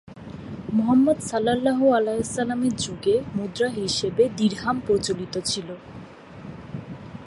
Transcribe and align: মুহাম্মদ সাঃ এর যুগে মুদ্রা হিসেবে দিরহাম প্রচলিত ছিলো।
মুহাম্মদ 0.73 1.17
সাঃ 1.21 1.45
এর 1.47 2.73
যুগে 2.77 3.15
মুদ্রা 3.35 3.69
হিসেবে 3.77 4.23
দিরহাম 4.37 4.77
প্রচলিত 4.87 5.33
ছিলো। 5.45 5.75